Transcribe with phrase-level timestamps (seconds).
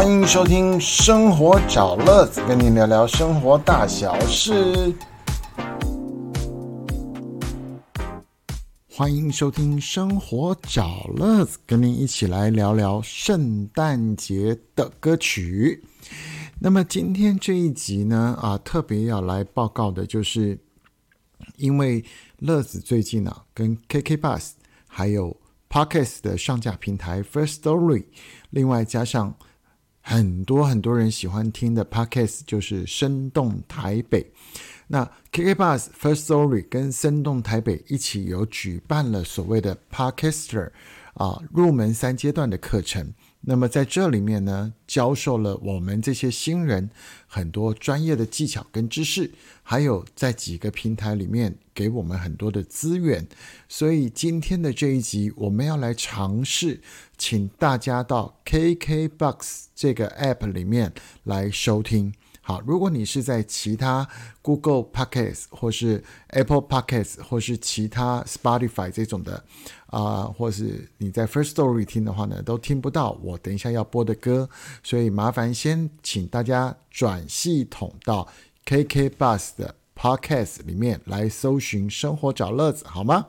[0.00, 4.94] 欢迎收听《生活找乐子》，跟您聊聊生活大小事。
[8.90, 15.84] 欢迎收听《生活找乐子》，跟您一起来聊聊圣诞节的歌曲。
[16.58, 20.58] 那么今天这一集呢，啊，特别要来报告的就是，
[21.58, 22.02] 因为
[22.38, 24.52] 乐子最近啊，跟 KK Bus
[24.86, 25.36] 还有
[25.68, 28.06] Podcast 的上架平台 First Story，
[28.48, 29.34] 另外加上
[30.00, 34.32] 很多很多人喜欢听的 Podcast，就是生动台北。
[34.88, 40.70] 那 KK Bus First Story 跟生动台北一起有举办了所谓的 Podcaster
[41.14, 43.12] 啊入门三阶段的课程。
[43.42, 46.90] 那么在这里面呢，教授了我们这些新人
[47.26, 53.26] 很多专业的技巧跟知识，还有在几个平台里面给我们很多的资源。
[53.66, 56.82] 所以今天的这一集，我们要来尝试，
[57.16, 60.92] 请大家到 KKBOX 这个 App 里面
[61.24, 62.12] 来收听。
[62.50, 64.04] 好，如果你是在其他
[64.42, 69.40] Google Podcast 或是 Apple Podcast 或是其他 Spotify 这种的
[69.86, 74.48] 啊，或是你在 First Story 听的话呢，都听不到我等一下要播的歌，
[74.82, 78.26] 所以麻烦先请大家转系统到
[78.64, 83.24] KK Bus 的 Podcast 里面来搜寻“生活找乐子”，好吗？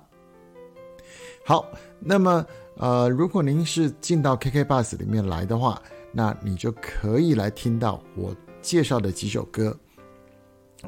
[1.45, 1.67] 好，
[1.99, 2.43] 那么
[2.77, 5.79] 呃，如果您是进到 KK Bus 里面来的话，
[6.11, 8.35] 那你就可以来听到我。
[8.61, 9.77] 介绍的几首歌，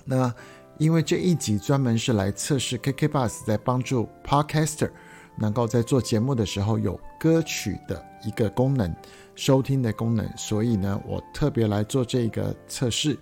[0.05, 0.33] 那
[0.77, 4.89] 因为这一集专门是来测试 KK Bus 在帮助 Podcaster
[5.37, 8.93] 能够在做节目的时候有歌曲的一个功能，
[9.35, 13.17] 收听的功能，所以呢，我特别来做这个测试。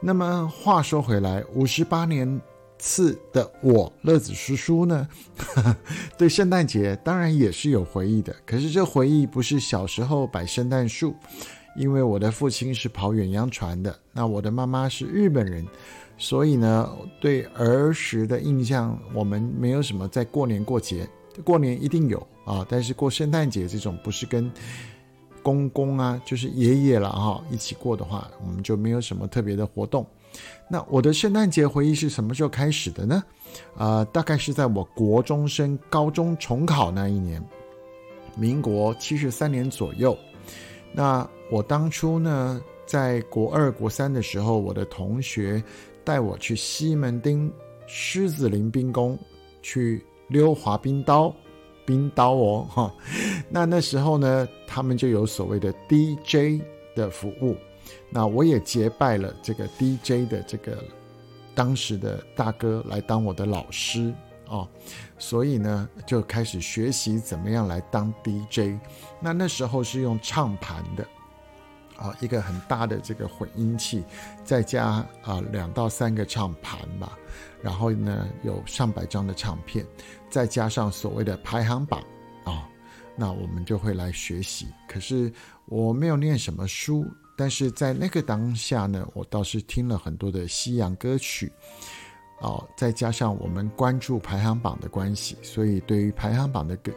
[0.00, 2.40] 那么话说回来，五十八年
[2.78, 5.08] 次的我乐子叔叔呢，
[6.18, 11.14] 对圣诞节当然也是有回忆的，可是这回忆不是小时候摆圣诞树。
[11.76, 15.66] 因为我的父亲是跑远洋船的，那我的妈妈是日本人，
[16.16, 16.88] 所以呢，
[17.20, 21.08] 对儿时的印象，我们没有什么在过年过节，
[21.42, 24.50] 过年一定有啊，但是过圣诞节这种不是跟
[25.42, 30.06] 公公啊，就是爷爷了哈一起过的话，我们就没有什么特别的活动。
[30.70, 33.22] 那我的圣诞节回忆是什么时候开始的呢？
[33.76, 37.42] 啊，大概是在我国中升高中重考那一年，
[38.36, 40.16] 民国七十三年左右。
[40.96, 45.62] 那我当初呢，在国二、国三的时候，我的同学
[46.04, 47.52] 带我去西门町
[47.86, 49.18] 狮子林冰宫
[49.60, 51.34] 去溜滑冰刀，
[51.84, 52.94] 冰刀哦，哈。
[53.50, 56.62] 那那时候呢，他们就有所谓的 DJ
[56.94, 57.56] 的服务，
[58.08, 60.78] 那我也结拜了这个 DJ 的这个
[61.56, 64.14] 当时的大哥来当我的老师。
[64.48, 64.68] 哦，
[65.18, 68.78] 所以呢，就开始学习怎么样来当 DJ。
[69.20, 71.08] 那那时候是用唱盘的，
[71.96, 74.04] 啊，一个很大的这个混音器，
[74.44, 77.18] 再加啊两到三个唱盘吧，
[77.62, 79.86] 然后呢有上百张的唱片，
[80.28, 82.00] 再加上所谓的排行榜
[82.44, 82.68] 啊，
[83.16, 84.68] 那我们就会来学习。
[84.86, 85.32] 可是
[85.66, 91.50] 我没有念什么书，但是在那个当下呢，我倒是听了很多的西洋歌曲。
[92.40, 96.92] 哦，再加上我们关注排行榜的关系，所以对于排行榜的歌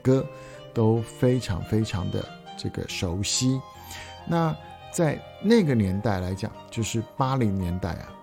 [0.00, 0.26] 歌
[0.72, 2.24] 都非常非常的
[2.56, 3.60] 这个熟悉。
[4.28, 4.56] 那
[4.92, 8.14] 在那个年代来讲，就是八零年代啊，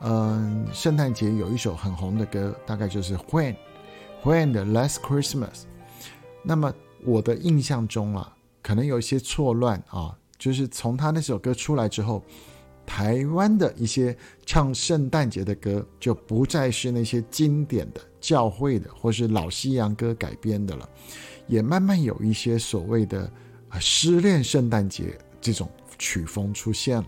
[0.00, 3.56] 嗯，圣诞节有一首很红的歌，大概就是 When
[4.22, 5.62] When the Last Christmas。
[6.42, 6.72] 那么
[7.04, 12.22] 我的印象中啊，可能有一些错乱啊，就是从他那首歌出来之后。
[12.86, 14.16] 台湾的一些
[14.46, 20.88] 唱圣诞节的歌，就不再是那些经典的教会的或是老西洋歌改编的了，
[21.48, 23.30] 也慢慢有一些所谓的
[23.68, 27.06] 啊失恋圣诞节这种曲风出现了。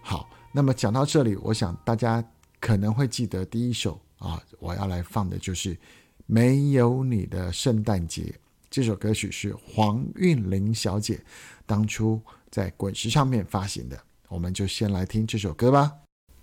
[0.00, 2.24] 好，那么讲到这里，我想大家
[2.60, 5.74] 可能会记得第一首啊，我要来放的就是
[6.26, 8.22] 《没有你的圣诞节》
[8.70, 11.20] 这首歌曲，是黄韵玲小姐
[11.66, 12.20] 当初
[12.50, 13.98] 在滚石上面发行的。
[14.28, 15.90] 我们就先来听这首歌吧。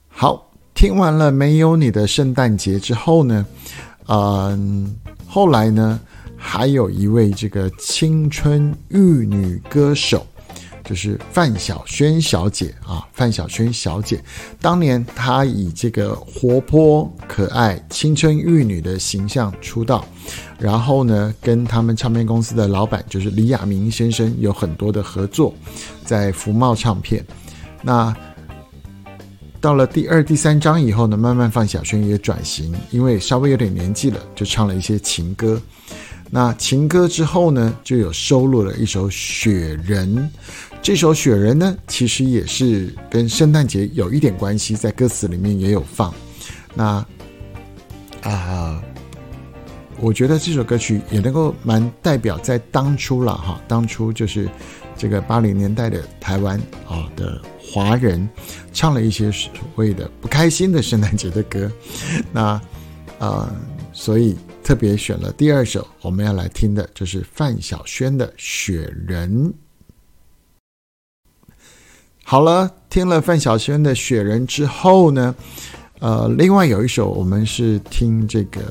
[0.08, 3.46] 好，听完了《没有你的圣诞节》之后呢，
[4.08, 4.96] 嗯，
[5.28, 6.00] 后来呢，
[6.36, 10.26] 还有一位这个青春玉女歌手，
[10.84, 13.08] 就是范晓萱小姐啊。
[13.14, 14.20] 范晓萱小姐
[14.60, 20.04] 当年她以这个活泼可爱、青春玉女的形象出道，
[20.58, 25.54] 然后呢，跟他们唱片公司的老板就是李亚明先生有很多的合作，
[26.04, 27.24] 在福茂唱片。
[27.86, 28.12] 那
[29.62, 35.62] 到了第二、第三章以后呢，慢慢范晓萱也转型，因为稍微有点年纪了，就唱了一些情歌。
[36.32, 40.18] 那情歌之后呢，就有收录了一首《雪人》
[40.82, 46.12] 这首《雪人》呢，其实也是跟圣诞节有一点关系，在歌词里面也有放。
[46.74, 47.06] 那
[48.24, 48.82] 啊，
[50.00, 54.50] 我觉得这首歌曲也能够蛮代表在当初了哈，当初就是
[54.98, 58.28] 这个八零年代的台湾啊的华人
[58.72, 61.72] 唱了一些所谓的不开心的圣诞节的歌。
[62.32, 62.62] 那
[63.20, 63.50] 啊，
[63.94, 69.50] 所以特别选了第二首，我们要来听的就是范晓萱的《雪人》。
[72.24, 75.36] 好了，听了范晓萱的《雪人》之后呢，
[76.00, 78.62] 呃，另外有一首我们是听这个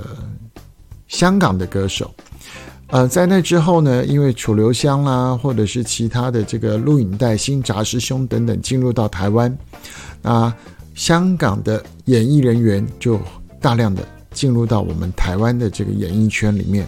[1.09, 2.13] 香港的歌手，
[2.89, 9.57] 呃，在那之后呢，因为楚留香啦，或者是其他的这个录影带、新扎师兄等等进入到台湾，
[10.23, 10.53] 那
[10.95, 13.21] 香港的演艺人员就
[13.61, 16.87] 大量的进入到我们台湾的这个演艺圈里面，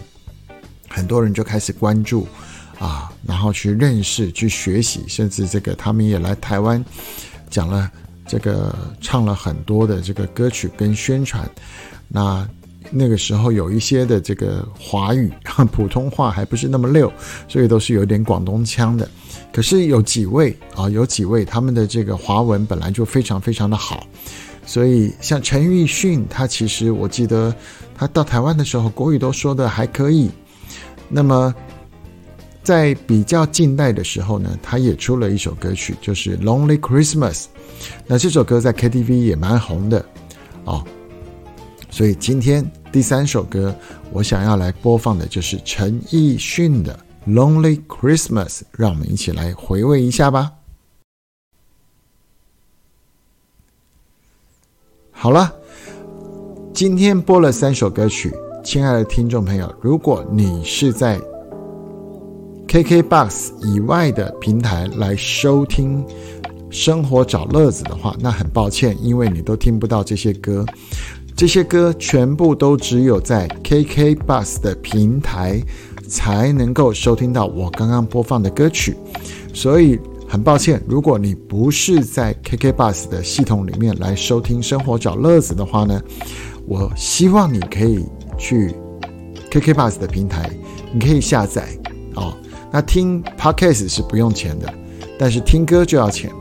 [0.87, 2.27] 很多人就开始关注。
[2.79, 6.85] 啊，然后去认识、去学习，甚至这个他们也来台湾，
[7.49, 7.89] 讲了
[8.27, 8.71] 这个
[9.01, 11.49] 唱了很多的这个歌曲跟宣传。
[12.07, 12.47] 那
[12.91, 15.31] 那个时候有一些的这个华语、
[15.71, 17.11] 普通话还不是那么溜，
[17.47, 19.07] 所以都是有点广东腔的。
[19.51, 24.05] 可是有几位啊，有几位他们的这个华文本来就非常非常的好，
[24.65, 27.53] 所以像陈奕迅，他其实我记得
[27.95, 30.29] 他到台湾的时候国语都说的还可以。
[31.09, 31.53] 那么。
[32.63, 37.33] 在比较近代的时候呢，他也出了一首歌曲，就是《Lonely Christmas》。
[38.05, 40.05] 那这首歌在 KTV 也蛮红的
[40.65, 40.83] 哦。
[41.89, 43.75] 所以今天第三首歌，
[44.11, 46.97] 我想要来播放的就是陈奕迅的
[47.31, 50.51] 《Lonely Christmas》，让我们一起来回味一下吧。
[55.11, 55.53] 好了，
[56.73, 61.19] 今天播了三首歌曲，亲爱的听众朋友，如果你是在
[62.67, 66.03] KKBOX 以外的平台来收听
[66.69, 70.65] 《生活找乐子》的话，那很抱歉，因为你都听不到这些歌。
[71.37, 75.61] 这些歌全部都只有在 KK Bus 的平台
[76.07, 78.97] 才能够收听到我刚刚播放的歌曲。
[79.53, 86.01] 所以很抱歉，如果你不是在 KK Bus 的系统里面来收听《生活找乐子》的话呢，
[86.65, 88.03] 我希望你可以
[88.35, 88.73] 去
[89.51, 90.49] KK Bus 的平台，
[90.91, 91.67] 你可以下载
[92.15, 92.35] 哦。
[92.71, 94.73] 那听 podcast 是不用钱的，
[95.19, 96.31] 但是听歌就要钱，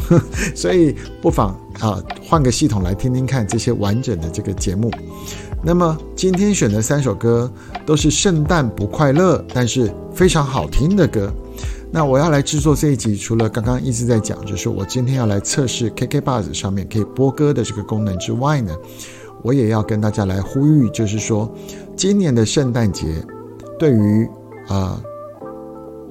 [0.56, 4.90] 所以不妨啊换个系统来听听看这些完整的这个节目。
[5.62, 7.50] 那么今天选的三首歌
[7.84, 11.32] 都是圣诞不快乐，但是非常好听的歌。
[11.90, 18.74] 那我要来制作这一集，除了刚刚一直在讲，就是我今天要来测试 KKBuzz 上面可以播歌的这个功能之外呢，
[19.42, 21.52] 我也要跟大家来呼吁，就是说
[21.96, 23.06] 今年的圣诞节
[23.78, 24.28] 对于
[24.68, 25.00] 啊。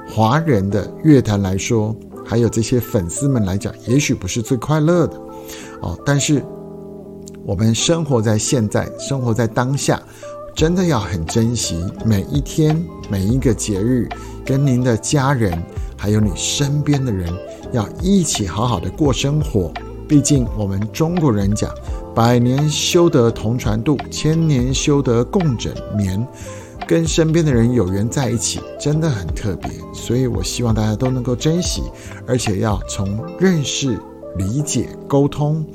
[0.08, 5.20] 华人的乐坛来说，还有这些粉丝们来讲，也许不是最快乐的
[5.82, 5.98] 哦。
[6.06, 6.44] 但是
[7.46, 10.02] 我们生活在现在，生活在当下，
[10.56, 11.76] 真的要很珍惜
[12.06, 14.10] 每一天、每一个节日，
[14.46, 15.58] 跟您的家人，
[15.98, 17.32] 还有你身边的人，
[17.72, 19.72] 要一起好好的过生活。
[20.08, 21.70] 毕竟我们中国人讲
[22.14, 26.26] “百年修得同船渡，千年修得共枕眠”。
[26.88, 31.82] 跟身边的人有缘在一起，真的很特别，所以我希望大家都能够珍惜，
[32.28, 34.00] 而且要从认识、
[34.38, 35.66] 理解、沟通，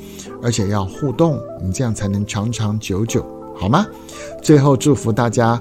[0.42, 3.24] 而且要互动，你这样才能长长久久，
[3.56, 3.86] 好吗？
[4.42, 5.60] 最后祝福大家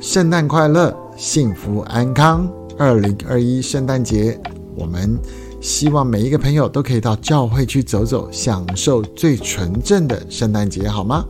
[0.00, 2.48] 圣诞快乐，幸福安康。
[2.78, 4.40] 二零二一圣诞节，
[4.74, 5.18] 我们
[5.60, 11.24] 希望每一个朋友都可以到教会去走走，享受最纯正的圣诞节，好吗？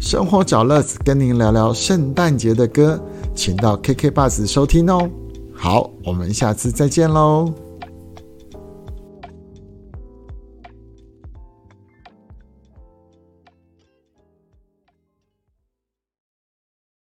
[0.00, 3.00] 生活找乐子，跟您聊聊圣诞节的歌，
[3.34, 5.08] 请到 KK Bus 收听哦。
[5.54, 7.65] 好，我们下次再见喽。